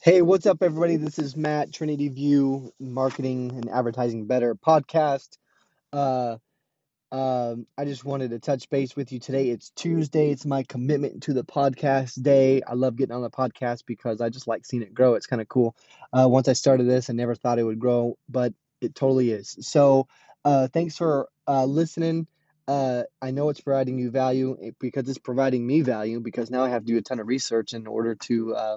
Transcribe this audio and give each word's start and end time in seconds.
Hey, 0.00 0.22
what's 0.22 0.46
up, 0.46 0.62
everybody? 0.62 0.94
This 0.94 1.18
is 1.18 1.36
Matt, 1.36 1.72
Trinity 1.72 2.08
View 2.08 2.72
Marketing 2.78 3.50
and 3.56 3.68
Advertising 3.68 4.26
Better 4.26 4.54
podcast. 4.54 5.38
Uh, 5.92 6.36
um, 7.10 7.66
I 7.76 7.84
just 7.84 8.04
wanted 8.04 8.30
to 8.30 8.38
touch 8.38 8.70
base 8.70 8.94
with 8.94 9.10
you 9.10 9.18
today. 9.18 9.48
It's 9.48 9.70
Tuesday. 9.70 10.30
It's 10.30 10.46
my 10.46 10.62
commitment 10.62 11.24
to 11.24 11.32
the 11.34 11.42
podcast 11.42 12.22
day. 12.22 12.62
I 12.62 12.74
love 12.74 12.94
getting 12.94 13.16
on 13.16 13.22
the 13.22 13.30
podcast 13.30 13.86
because 13.86 14.20
I 14.20 14.28
just 14.28 14.46
like 14.46 14.64
seeing 14.64 14.84
it 14.84 14.94
grow. 14.94 15.14
It's 15.14 15.26
kind 15.26 15.42
of 15.42 15.48
cool. 15.48 15.74
Uh, 16.12 16.28
once 16.28 16.46
I 16.46 16.52
started 16.52 16.84
this, 16.88 17.10
I 17.10 17.12
never 17.12 17.34
thought 17.34 17.58
it 17.58 17.64
would 17.64 17.80
grow, 17.80 18.16
but 18.28 18.54
it 18.80 18.94
totally 18.94 19.32
is. 19.32 19.56
So, 19.62 20.06
uh, 20.44 20.68
thanks 20.68 20.96
for 20.96 21.28
uh, 21.48 21.64
listening. 21.64 22.28
Uh, 22.68 23.02
I 23.20 23.32
know 23.32 23.48
it's 23.48 23.62
providing 23.62 23.98
you 23.98 24.12
value 24.12 24.56
eh, 24.62 24.70
because 24.78 25.08
it's 25.08 25.18
providing 25.18 25.66
me 25.66 25.80
value 25.80 26.20
because 26.20 26.52
now 26.52 26.62
I 26.62 26.68
have 26.68 26.82
to 26.82 26.92
do 26.92 26.98
a 26.98 27.02
ton 27.02 27.18
of 27.18 27.26
research 27.26 27.72
in 27.72 27.88
order 27.88 28.14
to 28.14 28.54
uh, 28.54 28.76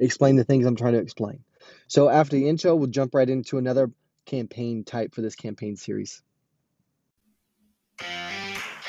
explain 0.00 0.36
the 0.36 0.44
things 0.44 0.66
I'm 0.66 0.76
trying 0.76 0.94
to 0.94 0.98
explain. 0.98 1.44
So 1.86 2.08
after 2.08 2.36
the 2.36 2.48
intro, 2.48 2.74
we'll 2.74 2.88
jump 2.88 3.14
right 3.14 3.28
into 3.28 3.58
another 3.58 3.90
campaign 4.26 4.84
type 4.84 5.14
for 5.14 5.22
this 5.22 5.34
campaign 5.34 5.76
series. 5.76 6.22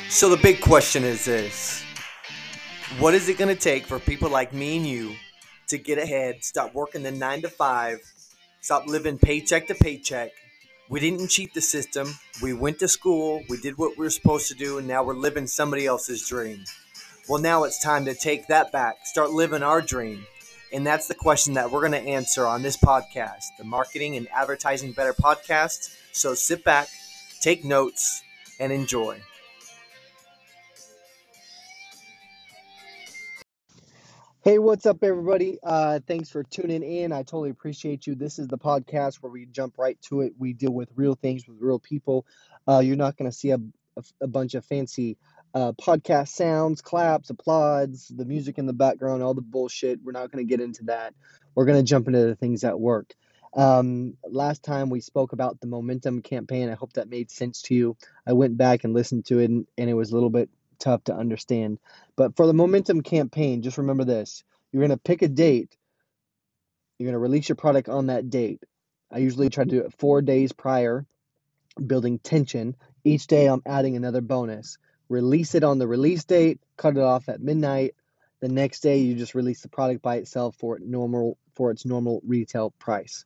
So 0.09 0.29
the 0.29 0.37
big 0.37 0.61
question 0.61 1.03
is 1.03 1.25
this 1.25 1.83
What 2.99 3.13
is 3.13 3.29
it 3.29 3.37
going 3.37 3.53
to 3.55 3.61
take 3.61 3.85
for 3.85 3.99
people 3.99 4.29
like 4.29 4.53
me 4.53 4.77
and 4.77 4.85
you 4.85 5.15
to 5.67 5.77
get 5.77 5.97
ahead, 5.97 6.43
stop 6.43 6.73
working 6.73 7.03
the 7.03 7.11
nine 7.11 7.41
to 7.41 7.49
five, 7.49 7.99
stop 8.61 8.87
living 8.87 9.17
paycheck 9.17 9.67
to 9.67 9.75
paycheck? 9.75 10.31
We 10.89 10.99
didn't 10.99 11.29
cheat 11.29 11.53
the 11.53 11.61
system. 11.61 12.13
We 12.41 12.51
went 12.51 12.79
to 12.79 12.87
school, 12.89 13.41
we 13.47 13.57
did 13.61 13.77
what 13.77 13.97
we 13.97 14.03
were 14.03 14.09
supposed 14.09 14.49
to 14.49 14.55
do, 14.55 14.77
and 14.77 14.87
now 14.87 15.03
we're 15.03 15.15
living 15.15 15.47
somebody 15.47 15.85
else's 15.85 16.27
dream. 16.27 16.65
Well, 17.29 17.41
now 17.41 17.63
it's 17.63 17.81
time 17.81 18.03
to 18.05 18.13
take 18.13 18.47
that 18.47 18.73
back, 18.73 18.97
start 19.05 19.31
living 19.31 19.63
our 19.63 19.81
dream. 19.81 20.25
And 20.73 20.87
that's 20.87 21.07
the 21.07 21.15
question 21.15 21.55
that 21.55 21.69
we're 21.69 21.81
going 21.81 22.01
to 22.01 22.09
answer 22.09 22.47
on 22.47 22.61
this 22.61 22.77
podcast, 22.77 23.43
the 23.57 23.65
Marketing 23.65 24.15
and 24.15 24.27
Advertising 24.33 24.93
Better 24.93 25.13
podcast. 25.13 25.93
So 26.13 26.33
sit 26.33 26.63
back, 26.63 26.87
take 27.41 27.65
notes, 27.65 28.23
and 28.57 28.71
enjoy. 28.71 29.21
Hey, 34.43 34.59
what's 34.59 34.85
up, 34.85 35.03
everybody? 35.03 35.59
Uh, 35.61 35.99
thanks 36.07 36.29
for 36.29 36.41
tuning 36.41 36.83
in. 36.83 37.11
I 37.11 37.17
totally 37.17 37.49
appreciate 37.49 38.07
you. 38.07 38.15
This 38.15 38.39
is 38.39 38.47
the 38.47 38.57
podcast 38.57 39.15
where 39.15 39.31
we 39.31 39.47
jump 39.47 39.77
right 39.77 40.01
to 40.03 40.21
it. 40.21 40.33
We 40.39 40.53
deal 40.53 40.71
with 40.71 40.89
real 40.95 41.15
things 41.15 41.45
with 41.47 41.57
real 41.59 41.79
people. 41.79 42.25
Uh, 42.65 42.79
you're 42.79 42.95
not 42.95 43.17
going 43.17 43.29
to 43.29 43.35
see 43.35 43.51
a, 43.51 43.59
a, 43.97 44.03
a 44.21 44.27
bunch 44.27 44.53
of 44.53 44.63
fancy 44.63 45.17
uh, 45.53 45.73
podcast 45.73 46.29
sounds, 46.29 46.81
claps, 46.81 47.29
applauds, 47.29 48.07
the 48.07 48.25
music 48.25 48.57
in 48.57 48.65
the 48.65 48.73
background, 48.73 49.21
all 49.21 49.33
the 49.33 49.41
bullshit. 49.41 49.99
We're 50.03 50.11
not 50.13 50.31
going 50.31 50.45
to 50.45 50.49
get 50.49 50.63
into 50.63 50.85
that. 50.85 51.13
We're 51.55 51.65
going 51.65 51.79
to 51.79 51.89
jump 51.89 52.07
into 52.07 52.25
the 52.25 52.35
things 52.35 52.61
that 52.61 52.79
work. 52.79 53.13
Um, 53.53 54.15
last 54.23 54.63
time 54.63 54.89
we 54.89 55.01
spoke 55.01 55.33
about 55.33 55.59
the 55.59 55.67
momentum 55.67 56.21
campaign. 56.21 56.69
I 56.69 56.75
hope 56.75 56.93
that 56.93 57.09
made 57.09 57.29
sense 57.29 57.63
to 57.63 57.75
you. 57.75 57.97
I 58.25 58.33
went 58.33 58.57
back 58.57 58.83
and 58.83 58.93
listened 58.93 59.25
to 59.25 59.39
it, 59.39 59.49
and, 59.49 59.67
and 59.77 59.89
it 59.89 59.93
was 59.93 60.11
a 60.11 60.13
little 60.13 60.29
bit 60.29 60.49
tough 60.79 61.03
to 61.05 61.15
understand. 61.15 61.79
But 62.15 62.37
for 62.37 62.47
the 62.47 62.53
momentum 62.53 63.01
campaign, 63.01 63.61
just 63.61 63.77
remember 63.77 64.05
this 64.05 64.43
you're 64.71 64.81
going 64.81 64.97
to 64.97 64.97
pick 64.97 65.21
a 65.21 65.27
date, 65.27 65.75
you're 66.97 67.07
going 67.07 67.13
to 67.13 67.19
release 67.19 67.49
your 67.49 67.57
product 67.57 67.89
on 67.89 68.07
that 68.07 68.29
date. 68.29 68.63
I 69.11 69.17
usually 69.17 69.49
try 69.49 69.65
to 69.65 69.69
do 69.69 69.81
it 69.81 69.93
four 69.97 70.21
days 70.21 70.53
prior, 70.53 71.05
building 71.85 72.19
tension. 72.19 72.77
Each 73.03 73.27
day, 73.27 73.47
I'm 73.47 73.63
adding 73.65 73.97
another 73.97 74.21
bonus 74.21 74.77
release 75.11 75.55
it 75.55 75.63
on 75.63 75.77
the 75.77 75.87
release 75.87 76.23
date, 76.23 76.59
cut 76.77 76.95
it 76.95 77.03
off 77.03 77.27
at 77.27 77.41
midnight. 77.41 77.95
The 78.39 78.47
next 78.47 78.79
day 78.79 78.99
you 78.99 79.13
just 79.13 79.35
release 79.35 79.61
the 79.61 79.67
product 79.67 80.01
by 80.01 80.15
itself 80.15 80.55
for 80.55 80.79
normal 80.79 81.37
for 81.53 81.69
its 81.69 81.85
normal 81.85 82.21
retail 82.25 82.71
price. 82.79 83.25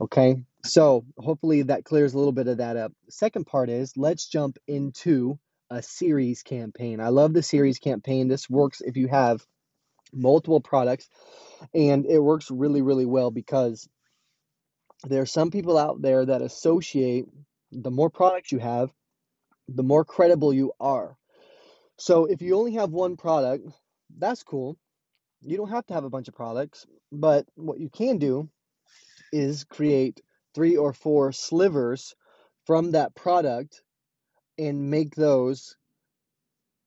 Okay? 0.00 0.42
So, 0.64 1.04
hopefully 1.18 1.62
that 1.62 1.84
clears 1.84 2.14
a 2.14 2.18
little 2.18 2.32
bit 2.32 2.46
of 2.46 2.58
that 2.58 2.76
up. 2.76 2.92
Second 3.10 3.46
part 3.46 3.68
is 3.68 3.96
let's 3.96 4.26
jump 4.26 4.58
into 4.66 5.38
a 5.70 5.82
series 5.82 6.42
campaign. 6.42 7.00
I 7.00 7.08
love 7.08 7.32
the 7.32 7.42
series 7.42 7.78
campaign. 7.78 8.28
This 8.28 8.48
works 8.48 8.80
if 8.80 8.96
you 8.96 9.08
have 9.08 9.44
multiple 10.12 10.60
products 10.60 11.08
and 11.74 12.06
it 12.06 12.18
works 12.18 12.50
really 12.50 12.82
really 12.82 13.06
well 13.06 13.30
because 13.30 13.88
there 15.04 15.22
are 15.22 15.26
some 15.26 15.50
people 15.50 15.78
out 15.78 16.02
there 16.02 16.26
that 16.26 16.42
associate 16.42 17.24
the 17.70 17.90
more 17.90 18.10
products 18.10 18.52
you 18.52 18.58
have 18.58 18.92
the 19.76 19.82
more 19.82 20.04
credible 20.04 20.52
you 20.52 20.72
are. 20.80 21.16
So 21.96 22.26
if 22.26 22.42
you 22.42 22.56
only 22.56 22.72
have 22.72 22.90
one 22.90 23.16
product, 23.16 23.66
that's 24.18 24.42
cool. 24.42 24.76
You 25.40 25.56
don't 25.56 25.70
have 25.70 25.86
to 25.86 25.94
have 25.94 26.04
a 26.04 26.10
bunch 26.10 26.28
of 26.28 26.34
products, 26.34 26.86
but 27.10 27.46
what 27.54 27.80
you 27.80 27.88
can 27.88 28.18
do 28.18 28.48
is 29.32 29.64
create 29.64 30.20
three 30.54 30.76
or 30.76 30.92
four 30.92 31.32
slivers 31.32 32.14
from 32.66 32.92
that 32.92 33.14
product 33.14 33.82
and 34.58 34.90
make 34.90 35.14
those 35.14 35.76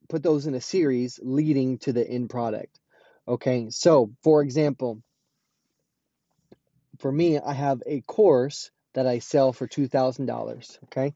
put 0.08 0.22
those 0.22 0.46
in 0.46 0.54
a 0.54 0.62
series 0.62 1.20
leading 1.24 1.80
to 1.80 1.92
the 1.92 2.08
end 2.08 2.30
product. 2.30 2.80
Okay? 3.28 3.68
So, 3.70 4.12
for 4.24 4.42
example, 4.44 5.02
for 7.00 7.12
me, 7.12 7.40
I 7.40 7.54
have 7.54 7.82
a 7.86 8.02
course 8.02 8.70
that 8.94 9.08
I 9.08 9.20
sell 9.20 9.52
for 9.52 9.68
$2,000, 9.68 10.78
okay? 10.86 11.14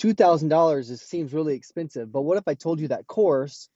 $2,000 0.00 0.98
seems 0.98 1.34
really 1.34 1.54
expensive, 1.54 2.10
but 2.10 2.22
what 2.22 2.38
if 2.38 2.48
I 2.48 2.54
told 2.54 2.80
you 2.80 2.88
that 2.88 3.06
course 3.06 3.68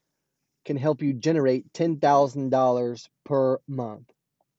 can 0.65 0.77
help 0.77 1.03
you 1.03 1.13
generate 1.13 1.71
$10,000 1.75 3.09
per 3.25 3.59
month? 3.69 4.11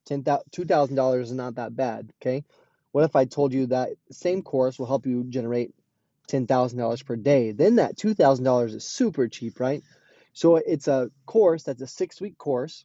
$2,000 0.08 1.20
is 1.20 1.32
not 1.32 1.56
that 1.56 1.74
bad, 1.74 2.12
okay? 2.22 2.44
What 2.92 3.04
if 3.04 3.16
I 3.16 3.24
told 3.24 3.52
you 3.52 3.66
that 3.66 3.90
same 4.12 4.42
course 4.42 4.78
will 4.78 4.86
help 4.86 5.06
you 5.06 5.24
generate 5.24 5.74
$10,000 6.28 7.04
per 7.04 7.16
day? 7.16 7.50
Then 7.50 7.76
that 7.76 7.96
$2,000 7.96 8.74
is 8.74 8.84
super 8.84 9.26
cheap, 9.26 9.58
right? 9.58 9.82
So 10.32 10.56
it's 10.56 10.86
a 10.86 11.10
course 11.26 11.64
that's 11.64 11.82
a 11.82 11.86
six 11.88 12.20
week 12.20 12.38
course, 12.38 12.84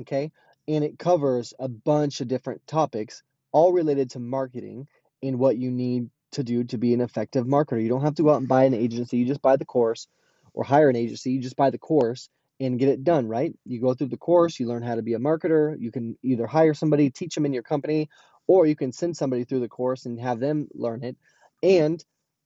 okay? 0.00 0.30
And 0.68 0.84
it 0.84 0.98
covers 0.98 1.54
a 1.58 1.68
bunch 1.68 2.20
of 2.20 2.28
different 2.28 2.64
topics, 2.68 3.24
all 3.50 3.72
related 3.72 4.10
to 4.10 4.20
marketing 4.20 4.86
and 5.22 5.40
what 5.40 5.56
you 5.56 5.72
need 5.72 6.10
to 6.32 6.42
do 6.44 6.64
to 6.64 6.78
be 6.78 6.94
an 6.94 7.00
effective 7.00 7.46
marketer. 7.46 7.82
You 7.82 7.88
don't 7.88 8.02
have 8.02 8.16
to 8.16 8.22
go 8.22 8.30
out 8.30 8.38
and 8.38 8.48
buy 8.48 8.64
an 8.64 8.74
agency, 8.74 9.18
you 9.18 9.26
just 9.26 9.42
buy 9.42 9.56
the 9.56 9.64
course 9.64 10.08
or 10.54 10.64
hire 10.64 10.88
an 10.88 10.96
agency, 10.96 11.32
you 11.32 11.40
just 11.40 11.56
buy 11.56 11.70
the 11.70 11.78
course 11.78 12.28
and 12.60 12.78
get 12.78 12.88
it 12.88 13.04
done, 13.04 13.28
right? 13.28 13.54
You 13.64 13.80
go 13.80 13.94
through 13.94 14.08
the 14.08 14.16
course, 14.16 14.58
you 14.58 14.66
learn 14.66 14.82
how 14.82 14.96
to 14.96 15.02
be 15.02 15.14
a 15.14 15.18
marketer, 15.18 15.76
you 15.78 15.92
can 15.92 16.18
either 16.22 16.46
hire 16.46 16.74
somebody, 16.74 17.10
teach 17.10 17.34
them 17.34 17.46
in 17.46 17.52
your 17.52 17.62
company, 17.62 18.08
or 18.46 18.66
you 18.66 18.76
can 18.76 18.92
send 18.92 19.16
somebody 19.16 19.44
through 19.44 19.60
the 19.60 19.68
course 19.68 20.06
and 20.06 20.20
have 20.20 20.40
them 20.40 20.68
learn 20.74 21.04
it 21.04 21.16
and 21.62 22.04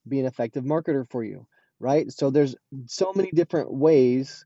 be 0.09 0.21
an 0.21 0.27
effective 0.27 0.65
marketer 0.65 1.09
for 1.11 1.25
you, 1.25 1.47
right? 1.81 2.13
So 2.13 2.31
there's 2.31 2.57
so 2.87 3.13
many 3.15 3.31
different 3.31 3.73
ways 3.73 4.45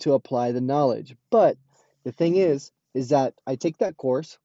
to 0.00 0.14
apply 0.14 0.52
the 0.52 0.60
knowledge. 0.60 1.16
But 1.30 1.56
the 2.04 2.12
thing 2.12 2.36
is 2.36 2.72
is 2.94 3.08
that 3.10 3.34
I 3.46 3.56
take 3.56 3.78
that 3.78 3.96
course 3.96 4.38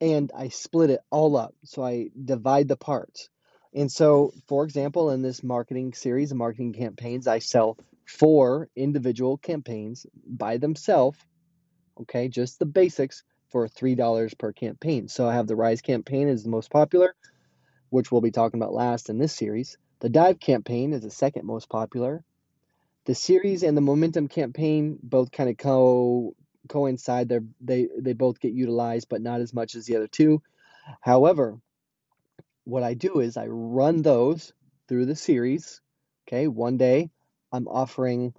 and 0.00 0.30
I 0.36 0.48
split 0.48 0.90
it 0.90 1.00
all 1.10 1.36
up. 1.36 1.54
So 1.64 1.84
I 1.84 2.10
divide 2.24 2.68
the 2.68 2.76
parts. 2.76 3.30
And 3.76 3.92
so, 3.92 4.32
for 4.46 4.64
example, 4.64 5.10
in 5.10 5.20
this 5.20 5.42
marketing 5.42 5.92
series 5.92 6.32
marketing 6.32 6.72
campaigns, 6.72 7.26
I 7.26 7.40
sell 7.40 7.76
four 8.06 8.70
individual 8.74 9.36
campaigns 9.36 10.06
by 10.26 10.56
themselves, 10.56 11.18
okay, 12.00 12.28
just 12.28 12.58
the 12.58 12.64
basics 12.64 13.22
for 13.50 13.68
$3 13.68 14.38
per 14.38 14.54
campaign. 14.54 15.08
So 15.08 15.28
I 15.28 15.34
have 15.34 15.46
the 15.46 15.56
Rise 15.56 15.82
campaign 15.82 16.28
is 16.28 16.42
the 16.42 16.48
most 16.48 16.70
popular, 16.70 17.14
which 17.90 18.10
we'll 18.10 18.22
be 18.22 18.30
talking 18.30 18.58
about 18.58 18.72
last 18.72 19.10
in 19.10 19.18
this 19.18 19.34
series. 19.34 19.76
The 20.00 20.08
Dive 20.08 20.40
campaign 20.40 20.94
is 20.94 21.02
the 21.02 21.10
second 21.10 21.44
most 21.44 21.68
popular. 21.68 22.24
The 23.04 23.14
series 23.14 23.62
and 23.62 23.76
the 23.76 23.82
Momentum 23.82 24.28
campaign 24.28 24.98
both 25.02 25.30
kind 25.30 25.50
of 25.50 25.58
co 25.58 26.34
coincide. 26.68 27.28
They're, 27.28 27.44
they 27.60 27.88
they 27.98 28.14
both 28.14 28.40
get 28.40 28.52
utilized, 28.52 29.08
but 29.08 29.22
not 29.22 29.40
as 29.40 29.54
much 29.54 29.74
as 29.74 29.84
the 29.84 29.96
other 29.96 30.08
two. 30.08 30.42
However, 31.00 31.60
what 32.66 32.82
I 32.82 32.94
do 32.94 33.20
is 33.20 33.36
I 33.36 33.46
run 33.46 34.02
those 34.02 34.52
through 34.88 35.06
the 35.06 35.16
series. 35.16 35.80
Okay, 36.26 36.48
one 36.48 36.76
day 36.76 37.10
I'm 37.52 37.68
offering 37.68 38.34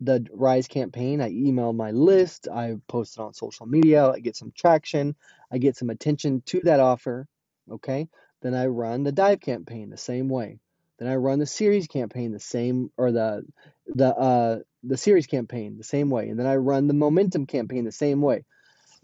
the 0.00 0.26
Rise 0.30 0.68
campaign. 0.68 1.22
I 1.22 1.30
email 1.30 1.72
my 1.72 1.90
list, 1.90 2.48
I 2.52 2.76
post 2.86 3.16
it 3.16 3.22
on 3.22 3.32
social 3.32 3.66
media, 3.66 4.10
I 4.10 4.20
get 4.20 4.36
some 4.36 4.52
traction, 4.54 5.16
I 5.50 5.58
get 5.58 5.76
some 5.76 5.88
attention 5.88 6.42
to 6.46 6.60
that 6.64 6.80
offer. 6.80 7.26
Okay, 7.70 8.08
then 8.42 8.54
I 8.54 8.66
run 8.66 9.04
the 9.04 9.12
Dive 9.12 9.40
campaign 9.40 9.88
the 9.88 9.96
same 9.96 10.28
way. 10.28 10.60
Then 10.98 11.08
I 11.08 11.16
run 11.16 11.38
the 11.38 11.46
series 11.46 11.86
campaign 11.86 12.32
the 12.32 12.40
same, 12.40 12.90
or 12.98 13.10
the 13.10 13.44
the 13.86 14.14
uh, 14.14 14.58
the 14.82 14.98
series 14.98 15.26
campaign 15.26 15.78
the 15.78 15.84
same 15.84 16.10
way, 16.10 16.28
and 16.28 16.38
then 16.38 16.46
I 16.46 16.56
run 16.56 16.88
the 16.88 16.94
momentum 16.94 17.46
campaign 17.46 17.84
the 17.84 17.92
same 17.92 18.20
way 18.20 18.44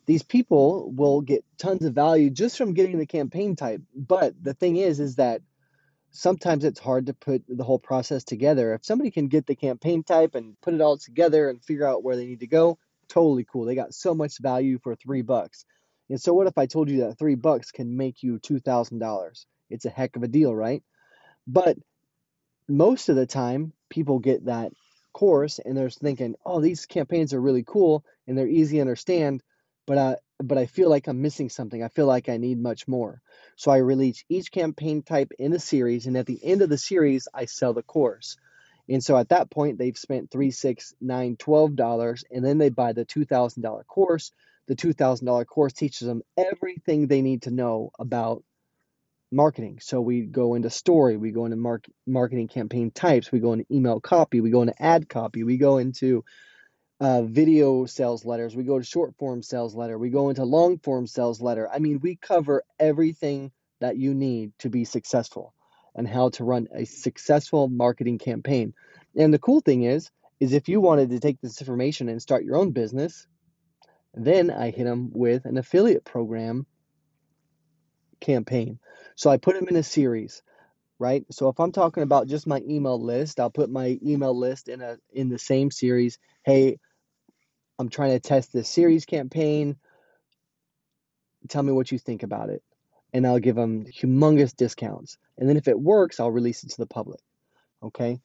these 0.08 0.22
people 0.22 0.90
will 0.90 1.20
get 1.20 1.44
tons 1.58 1.84
of 1.84 1.93
value 1.93 2.31
just 2.31 2.56
from 2.56 2.72
getting 2.72 2.99
the 2.99 3.05
campaign 3.05 3.55
type. 3.55 3.82
But 3.94 4.43
the 4.43 4.55
thing 4.55 4.76
is, 4.76 5.00
is 5.00 5.16
that 5.16 5.43
sometimes 6.12 6.64
it's 6.64 6.81
hard 6.81 7.05
to 7.06 7.12
put 7.12 7.43
the 7.46 7.62
whole 7.62 7.78
process 7.78 8.25
together. 8.25 8.72
If 8.72 8.87
somebody 8.87 9.10
can 9.10 9.28
get 9.28 9.44
the 9.44 9.55
campaign 9.55 10.02
type 10.02 10.34
and 10.34 10.58
put 10.62 10.72
it 10.72 10.81
all 10.81 10.96
together 10.96 11.50
and 11.50 11.62
figure 11.62 11.87
out 11.87 12.02
where 12.02 12.16
they 12.16 12.25
need 12.25 12.40
to 12.40 12.46
go, 12.46 12.78
totally 13.08 13.44
cool. 13.44 13.66
They 13.66 13.75
got 13.75 13.93
so 13.93 14.14
much 14.14 14.38
value 14.40 14.78
for 14.82 14.96
three 14.96 15.20
bucks. 15.20 15.66
And 16.08 16.19
so, 16.19 16.32
what 16.32 16.46
if 16.46 16.56
I 16.56 16.64
told 16.64 16.88
you 16.88 17.00
that 17.02 17.19
three 17.19 17.34
bucks 17.34 17.70
can 17.70 17.94
make 17.94 18.22
you 18.22 18.38
$2,000? 18.38 19.44
It's 19.69 19.84
a 19.84 19.90
heck 19.90 20.16
of 20.16 20.22
a 20.22 20.28
deal, 20.28 20.55
right? 20.55 20.82
But 21.46 21.76
most 22.66 23.10
of 23.10 23.16
the 23.16 23.26
time, 23.26 23.75
people 23.90 24.20
get 24.20 24.46
that 24.46 24.72
course 25.12 25.58
and 25.58 25.76
they're 25.76 25.90
thinking, 25.90 26.34
oh, 26.46 26.62
these 26.62 26.87
campaigns 26.87 27.34
are 27.34 27.43
really 27.43 27.62
cool 27.66 28.06
and 28.26 28.38
they're 28.38 28.49
easy 28.49 28.78
to 28.78 28.81
understand, 28.81 29.43
but 29.88 29.99
I, 29.99 30.17
but 30.38 30.58
I 30.58 30.67
feel 30.67 30.90
like 30.90 31.08
I'm 31.08 31.23
missing 31.23 31.49
something. 31.49 31.82
I 31.82 31.88
feel 31.88 32.06
like 32.06 32.29
I 32.29 32.37
need 32.37 32.62
much 32.62 32.87
more. 32.87 33.20
So 33.56 33.73
I 33.73 33.79
release 33.79 34.23
each 34.29 34.52
campaign 34.52 35.02
type 35.02 35.32
in 35.38 35.52
a 35.55 35.58
series, 35.58 36.06
and 36.06 36.17
at 36.17 36.26
the 36.26 36.38
end 36.44 36.62
of 36.62 36.69
the 36.69 36.79
series, 36.79 37.26
I 37.35 37.46
sell 37.46 37.73
the 37.73 37.82
course. 37.82 38.37
And 38.88 39.02
so 39.02 39.17
at 39.17 39.31
that 39.31 39.50
point, 39.50 39.79
they've 39.79 39.99
spent 39.99 40.31
three, 40.31 40.50
six, 40.50 40.94
nine, 41.00 41.37
twelve 41.37 41.75
dollars, 41.75 42.25
and 42.31 42.44
then 42.44 42.58
they 42.58 42.69
buy 42.69 42.93
the 42.93 43.05
two 43.05 43.25
thousand 43.25 43.62
dollar 43.62 43.85
course. 43.85 44.31
The 44.69 44.76
two 44.76 44.93
thousand 44.93 45.26
dollar 45.26 45.46
course 45.46 45.73
teaches 45.73 46.06
them 46.06 46.23
everything 46.37 47.06
they 47.06 47.23
need 47.23 47.43
to 47.43 47.50
know 47.50 47.91
about 47.99 48.44
marketing. 49.32 49.79
So 49.82 50.00
we 50.00 50.23
go 50.23 50.55
into 50.55 50.70
story, 50.70 51.17
we 51.17 51.32
go 51.32 51.44
into 51.44 51.56
mark, 51.56 51.84
marketing 52.06 52.49
campaign 52.49 52.91
types, 52.91 53.32
we 53.32 53.41
go 53.41 53.55
into 53.55 53.67
email 53.70 54.00
copy, 54.00 54.41
we 54.41 54.50
go 54.50 54.62
into 54.62 54.82
ad 54.82 55.08
copy, 55.08 55.44
we 55.44 55.58
go 55.58 55.79
into 55.79 56.25
uh, 57.00 57.23
video 57.23 57.87
sales 57.87 58.25
letters, 58.25 58.56
we 58.56 58.65
go 58.65 58.79
to 58.79 58.85
short 58.85 59.15
form 59.17 59.43
sales 59.43 59.75
letter, 59.75 59.99
we 59.99 60.11
go 60.11 60.29
into 60.31 60.45
long 60.45 60.79
form 60.79 61.06
sales 61.06 61.41
letter. 61.41 61.69
I 61.71 61.79
mean, 61.79 62.00
we 62.00 62.17
cover 62.17 62.65
everything 62.79 63.53
that 63.81 63.97
you 63.97 64.15
need 64.15 64.53
to 64.59 64.69
be 64.69 64.85
successful 64.85 65.55
and 65.95 66.06
how 66.06 66.31
to 66.31 66.45
run 66.45 66.69
a 66.75 66.85
successful 66.85 67.69
marketing 67.69 68.19
campaign. 68.19 68.75
And 69.17 69.33
the 69.33 69.39
cool 69.39 69.61
thing 69.61 69.85
is, 69.85 70.11
is 70.41 70.53
if 70.53 70.69
you 70.69 70.81
wanted 70.81 71.11
to 71.11 71.21
take 71.21 71.41
this 71.41 71.61
information 71.61 72.09
and 72.09 72.23
start 72.23 72.45
your 72.45 72.56
own 72.56 72.73
business, 72.73 73.27
then 74.15 74.51
I 74.51 74.71
hit 74.71 74.85
them 74.85 75.11
with 75.12 75.44
an 75.44 75.59
affiliate 75.59 76.05
program 76.05 76.67
campaign. 78.21 78.79
So 79.17 79.31
I 79.31 79.37
put 79.37 79.55
them 79.55 79.69
in 79.69 79.77
a 79.77 79.83
series, 79.83 80.43
right? 80.99 81.25
So 81.31 81.49
if 81.49 81.59
I'm 81.61 81.73
talking 81.73 82.03
about 82.03 82.29
just 82.29 82.47
my 82.47 82.62
email 82.69 83.01
list, 83.01 83.41
I'll 83.41 83.51
put 83.51 83.71
my 83.71 83.99
email 84.05 84.37
list 84.37 84.69
in 84.69 84.81
a 84.81 84.99
in 85.12 85.29
the 85.29 85.39
same 85.39 85.71
series. 85.71 86.19
Hey, 86.44 86.79
I'm 87.79 87.89
trying 87.89 88.11
to 88.11 88.21
test 88.21 88.53
this 88.53 88.69
series 88.69 89.05
campaign. 89.05 89.77
Tell 91.49 91.63
me 91.63 91.73
what 91.73 91.93
you 91.93 91.99
think 91.99 92.23
about 92.23 92.51
it. 92.51 92.63
And 93.13 93.27
I'll 93.27 93.39
give 93.39 93.57
them 93.57 93.87
humongous 93.87 94.55
discounts. 94.55 95.17
And 95.39 95.49
then 95.49 95.57
if 95.57 95.69
it 95.69 95.79
works, 95.79 96.21
I'll 96.21 96.31
release 96.31 96.65
it 96.65 96.71
to 96.71 96.79
the 96.79 96.87
public. 96.87 97.21
Okay? 97.83 98.21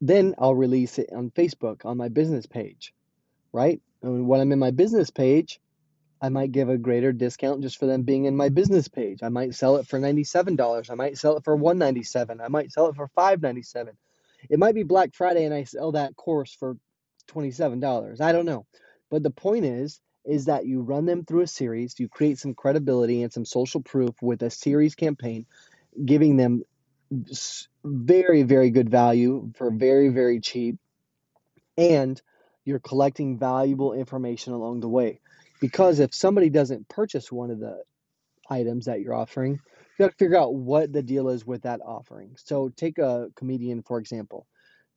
Then 0.00 0.34
I'll 0.38 0.54
release 0.54 0.98
it 0.98 1.10
on 1.12 1.30
Facebook 1.30 1.84
on 1.84 1.96
my 1.96 2.08
business 2.08 2.46
page, 2.46 2.94
right? 3.52 3.80
And 4.02 4.26
when 4.26 4.40
I'm 4.40 4.52
in 4.52 4.58
my 4.58 4.70
business 4.70 5.10
page, 5.10 5.60
I 6.22 6.28
might 6.28 6.52
give 6.52 6.68
a 6.68 6.78
greater 6.78 7.12
discount 7.12 7.62
just 7.62 7.78
for 7.78 7.86
them 7.86 8.02
being 8.02 8.26
in 8.26 8.36
my 8.36 8.50
business 8.50 8.88
page. 8.88 9.22
I 9.22 9.28
might 9.28 9.54
sell 9.54 9.76
it 9.76 9.86
for 9.86 9.98
$97. 9.98 10.90
I 10.90 10.94
might 10.94 11.18
sell 11.18 11.36
it 11.36 11.44
for 11.44 11.56
197. 11.56 12.40
I 12.40 12.48
might 12.48 12.72
sell 12.72 12.86
it 12.86 12.96
for 12.96 13.08
597. 13.08 13.94
It 14.48 14.58
might 14.58 14.74
be 14.74 14.82
Black 14.82 15.14
Friday 15.14 15.44
and 15.44 15.54
I 15.54 15.64
sell 15.64 15.92
that 15.92 16.16
course 16.16 16.54
for 16.54 16.76
$27. 17.32 18.20
I 18.20 18.32
don't 18.32 18.46
know. 18.46 18.66
But 19.10 19.22
the 19.22 19.30
point 19.30 19.64
is 19.64 20.00
is 20.24 20.44
that 20.44 20.66
you 20.66 20.82
run 20.82 21.06
them 21.06 21.24
through 21.24 21.40
a 21.40 21.46
series, 21.46 21.98
you 21.98 22.06
create 22.06 22.38
some 22.38 22.52
credibility 22.52 23.22
and 23.22 23.32
some 23.32 23.46
social 23.46 23.80
proof 23.80 24.14
with 24.20 24.42
a 24.42 24.50
series 24.50 24.94
campaign, 24.94 25.46
giving 26.04 26.36
them 26.36 26.62
very 27.82 28.42
very 28.42 28.70
good 28.70 28.90
value 28.90 29.50
for 29.56 29.70
very 29.70 30.10
very 30.10 30.38
cheap 30.40 30.78
and 31.76 32.20
you're 32.64 32.78
collecting 32.78 33.38
valuable 33.38 33.94
information 33.94 34.52
along 34.52 34.80
the 34.80 34.88
way. 34.88 35.20
Because 35.60 35.98
if 35.98 36.14
somebody 36.14 36.50
doesn't 36.50 36.88
purchase 36.88 37.32
one 37.32 37.50
of 37.50 37.58
the 37.58 37.82
items 38.48 38.86
that 38.86 39.00
you're 39.00 39.14
offering, 39.14 39.52
you 39.52 40.06
got 40.06 40.10
to 40.10 40.16
figure 40.16 40.38
out 40.38 40.54
what 40.54 40.92
the 40.92 41.02
deal 41.02 41.28
is 41.30 41.46
with 41.46 41.62
that 41.62 41.80
offering. 41.84 42.36
So 42.36 42.70
take 42.74 42.98
a 42.98 43.28
comedian, 43.34 43.82
for 43.82 43.98
example. 43.98 44.46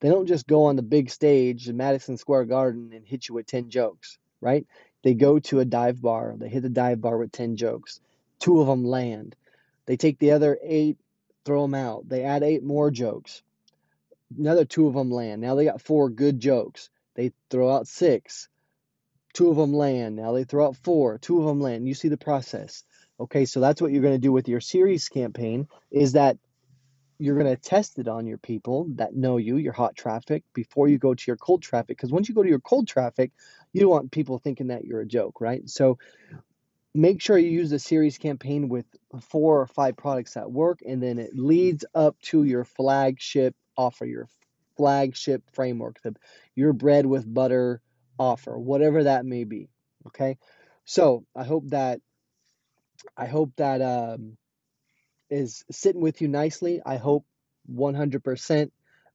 They 0.02 0.10
don't 0.10 0.28
just 0.28 0.48
go 0.48 0.66
on 0.66 0.76
the 0.76 0.84
big 0.84 1.10
stage 1.10 1.70
in 1.70 1.78
Madison 1.78 2.18
Square 2.18 2.46
Garden 2.46 2.92
and 2.94 3.06
hit 3.08 3.30
you 3.30 3.36
with 3.36 3.48
10 3.48 3.70
jokes, 3.70 4.18
right? 4.42 4.66
They 5.04 5.14
go 5.14 5.40
to 5.40 5.60
a 5.60 5.66
dive 5.66 6.02
bar, 6.02 6.36
they 6.38 6.50
hit 6.50 6.64
the 6.64 6.70
dive 6.70 7.02
bar 7.02 7.18
with 7.18 7.32
10 7.32 7.56
jokes. 7.58 8.00
Two 8.40 8.62
of 8.62 8.68
them 8.68 8.86
land. 8.86 9.36
They 9.86 9.98
take 9.98 10.20
the 10.20 10.32
other 10.32 10.60
eight, 10.64 10.98
throw 11.46 11.64
them 11.64 11.76
out. 11.76 12.08
They 12.10 12.24
add 12.24 12.44
eight 12.44 12.64
more 12.64 12.92
jokes. 12.92 13.44
Another 14.38 14.66
two 14.66 14.88
of 14.88 14.94
them 14.96 15.12
land. 15.12 15.42
Now 15.42 15.56
they 15.56 15.66
got 15.66 15.82
four 15.82 16.10
good 16.10 16.40
jokes. 16.40 16.90
They 17.16 17.32
throw 17.50 17.74
out 17.74 17.88
six 17.88 18.48
two 19.34 19.50
of 19.50 19.58
them 19.58 19.74
land. 19.74 20.16
Now 20.16 20.34
they 20.34 20.44
throw 20.44 20.68
out 20.68 20.78
four, 20.78 21.18
two 21.20 21.40
of 21.40 21.46
them 21.48 21.62
land. 21.62 21.88
You 21.88 21.94
see 21.94 22.10
the 22.10 22.18
process. 22.18 22.84
Okay, 23.20 23.46
so 23.46 23.60
that's 23.60 23.82
what 23.82 23.92
you're 23.92 24.02
going 24.02 24.16
to 24.16 24.20
do 24.20 24.32
with 24.32 24.48
your 24.48 24.62
series 24.62 25.10
campaign 25.10 25.68
is 25.92 26.14
that 26.14 26.38
you're 27.20 27.38
going 27.38 27.56
to 27.56 27.62
test 27.62 28.00
it 28.00 28.08
on 28.08 28.26
your 28.26 28.38
people 28.38 28.88
that 28.96 29.16
know 29.16 29.38
you, 29.38 29.58
your 29.58 29.74
hot 29.74 29.96
traffic, 29.96 30.44
before 30.54 30.88
you 30.88 30.98
go 30.98 31.14
to 31.14 31.24
your 31.28 31.38
cold 31.38 31.62
traffic. 31.62 31.98
Because 31.98 32.12
once 32.12 32.28
you 32.28 32.36
go 32.36 32.44
to 32.44 32.50
your 32.50 32.60
cold 32.60 32.88
traffic, 32.88 33.32
you 33.72 33.82
don't 33.82 33.90
want 33.90 34.12
people 34.12 34.40
thinking 34.40 34.68
that 34.68 34.84
you're 34.84 35.02
a 35.02 35.06
joke, 35.06 35.40
right? 35.40 35.70
So 35.70 35.98
make 36.94 37.22
sure 37.22 37.38
you 37.38 37.50
use 37.50 37.72
a 37.72 37.80
series 37.80 38.18
campaign 38.18 38.70
with 38.70 38.86
four 39.22 39.62
or 39.62 39.68
five 39.68 39.98
products 39.98 40.34
that 40.34 40.52
work, 40.52 40.80
and 40.86 41.02
then 41.02 41.20
it 41.20 41.32
leads 41.36 41.86
up 41.96 42.20
to 42.22 42.44
your 42.44 42.66
flagship 42.66 43.56
offer, 43.78 44.06
your 44.06 44.28
flagship 44.78 45.44
framework, 45.54 46.02
the, 46.02 46.16
your 46.56 46.74
bread 46.74 47.06
with 47.06 47.32
butter 47.32 47.82
offer, 48.20 48.58
whatever 48.58 49.04
that 49.04 49.26
may 49.26 49.44
be. 49.44 49.70
Okay. 50.08 50.38
So 50.86 51.26
I 51.36 51.44
hope 51.44 51.70
that 51.70 52.00
I 53.18 53.26
hope 53.26 53.52
that 53.58 53.82
um, 53.82 54.38
is 55.34 55.66
sitting 55.72 56.02
with 56.02 56.22
you 56.22 56.28
nicely. 56.28 56.82
I 56.86 56.98
hope 56.98 57.26
100% 57.74 58.72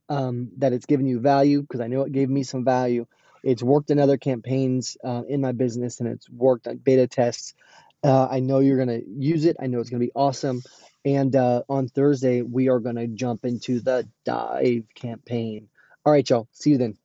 um, 0.09 0.51
that 0.59 0.73
it's 0.73 0.87
given 0.87 1.07
you 1.07 1.21
value 1.21 1.63
because 1.63 1.81
I 1.81 1.87
know 1.87 2.03
it 2.03 2.13
gave 2.13 2.29
me 2.29 2.43
some 2.43 2.65
value. 2.65 3.07
It's 3.43 3.63
worked 3.63 3.91
in 3.91 3.99
other 3.99 4.17
campaigns 4.17 4.97
uh, 5.05 5.23
in 5.29 5.41
my 5.41 5.53
business 5.53 6.01
and 6.01 6.09
it's 6.09 6.29
worked 6.29 6.67
on 6.67 6.79
beta 6.79 7.07
tests. 7.07 7.55
Uh, 8.03 8.27
I 8.31 8.41
know 8.41 8.59
you're 8.59 8.85
going 8.85 9.01
to 9.01 9.09
use 9.09 9.45
it. 9.45 9.57
I 9.61 9.67
know 9.67 9.81
it's 9.81 9.91
going 9.91 10.01
to 10.01 10.07
be 10.07 10.13
awesome. 10.15 10.63
And 11.05 11.35
uh, 11.35 11.63
on 11.69 11.89
Thursday, 11.89 12.43
we 12.43 12.69
are 12.69 12.81
going 12.81 12.97
to 12.97 13.07
jump 13.07 13.45
into 13.45 13.81
the 13.81 14.09
dive 14.25 14.85
campaign. 14.95 15.69
All 16.05 16.13
right, 16.13 16.29
y'all. 16.29 16.49
See 16.53 16.71
you 16.71 16.79
then. 16.79 16.97